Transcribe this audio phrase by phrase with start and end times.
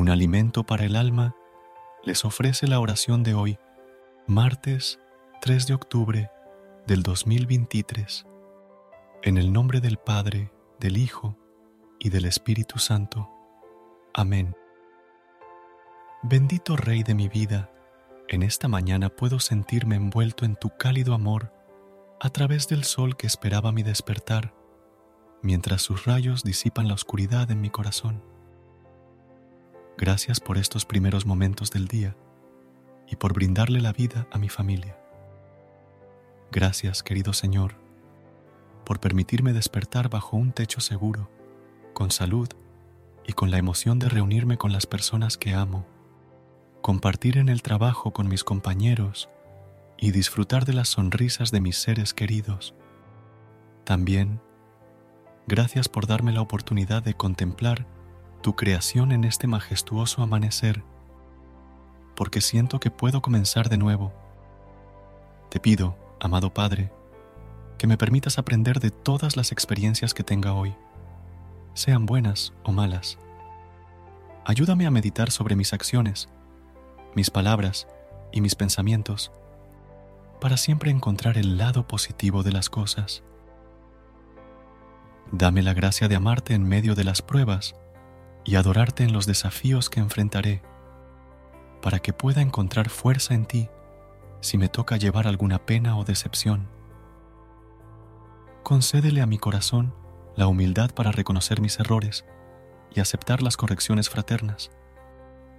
[0.00, 1.36] Un alimento para el alma
[2.04, 3.58] les ofrece la oración de hoy,
[4.26, 4.98] martes
[5.42, 6.30] 3 de octubre
[6.86, 8.24] del 2023.
[9.24, 11.36] En el nombre del Padre, del Hijo
[11.98, 13.28] y del Espíritu Santo.
[14.14, 14.56] Amén.
[16.22, 17.70] Bendito Rey de mi vida,
[18.28, 21.52] en esta mañana puedo sentirme envuelto en tu cálido amor
[22.22, 24.54] a través del sol que esperaba mi despertar,
[25.42, 28.39] mientras sus rayos disipan la oscuridad en mi corazón.
[30.00, 32.16] Gracias por estos primeros momentos del día
[33.06, 34.98] y por brindarle la vida a mi familia.
[36.50, 37.74] Gracias, querido Señor,
[38.86, 41.28] por permitirme despertar bajo un techo seguro,
[41.92, 42.48] con salud
[43.26, 45.84] y con la emoción de reunirme con las personas que amo,
[46.80, 49.28] compartir en el trabajo con mis compañeros
[49.98, 52.74] y disfrutar de las sonrisas de mis seres queridos.
[53.84, 54.40] También,
[55.46, 57.99] gracias por darme la oportunidad de contemplar
[58.40, 60.82] tu creación en este majestuoso amanecer,
[62.16, 64.12] porque siento que puedo comenzar de nuevo.
[65.50, 66.90] Te pido, amado Padre,
[67.78, 70.74] que me permitas aprender de todas las experiencias que tenga hoy,
[71.74, 73.18] sean buenas o malas.
[74.44, 76.28] Ayúdame a meditar sobre mis acciones,
[77.14, 77.86] mis palabras
[78.32, 79.32] y mis pensamientos,
[80.40, 83.22] para siempre encontrar el lado positivo de las cosas.
[85.30, 87.74] Dame la gracia de amarte en medio de las pruebas
[88.44, 90.62] y adorarte en los desafíos que enfrentaré,
[91.82, 93.68] para que pueda encontrar fuerza en ti
[94.40, 96.68] si me toca llevar alguna pena o decepción.
[98.62, 99.94] Concédele a mi corazón
[100.36, 102.24] la humildad para reconocer mis errores
[102.94, 104.70] y aceptar las correcciones fraternas.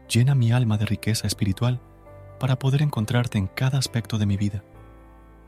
[0.09, 1.79] Llena mi alma de riqueza espiritual
[2.39, 4.63] para poder encontrarte en cada aspecto de mi vida,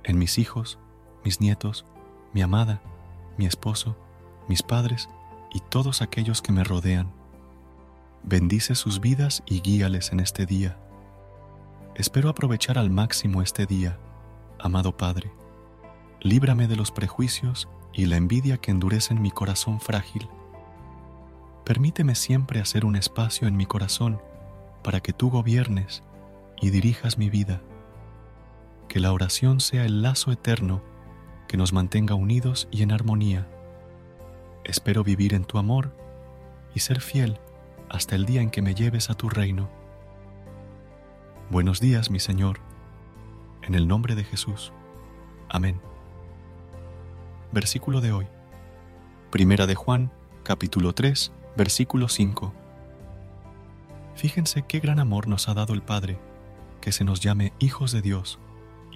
[0.03, 0.79] en mis hijos,
[1.23, 1.85] mis nietos,
[2.33, 2.81] mi amada,
[3.38, 3.97] mi esposo,
[4.47, 5.09] mis padres
[5.53, 7.22] y todos aquellos que me rodean.
[8.25, 10.78] Bendice sus vidas y guíales en este día.
[11.94, 14.00] Espero aprovechar al máximo este día,
[14.59, 15.29] amado Padre.
[16.22, 20.29] Líbrame de los prejuicios y la envidia que endurecen mi corazón frágil.
[21.66, 24.22] Permíteme siempre hacer un espacio en mi corazón
[24.85, 26.01] para que tú gobiernes
[26.61, 27.61] y dirijas mi vida.
[28.88, 30.81] Que la oración sea el lazo eterno
[31.50, 33.50] que nos mantenga unidos y en armonía.
[34.63, 35.94] Espero vivir en tu amor
[36.73, 37.38] y ser fiel
[37.93, 39.69] hasta el día en que me lleves a tu reino.
[41.51, 42.59] Buenos días, mi Señor,
[43.61, 44.73] en el nombre de Jesús.
[45.47, 45.79] Amén.
[47.51, 48.25] Versículo de hoy.
[49.29, 50.11] Primera de Juan,
[50.41, 52.51] capítulo 3, versículo 5.
[54.15, 56.17] Fíjense qué gran amor nos ha dado el Padre,
[56.81, 58.39] que se nos llame hijos de Dios,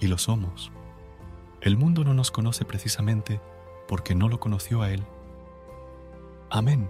[0.02, 0.72] y lo somos.
[1.62, 3.40] El mundo no nos conoce precisamente
[3.88, 5.04] porque no lo conoció a Él.
[6.50, 6.90] Amén.